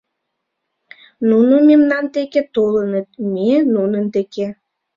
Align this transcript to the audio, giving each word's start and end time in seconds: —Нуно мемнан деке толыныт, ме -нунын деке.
—Нуно 1.29 1.53
мемнан 1.67 2.05
деке 2.15 2.41
толыныт, 2.55 3.07
ме 3.33 3.49
-нунын 3.63 4.05
деке. 4.15 4.47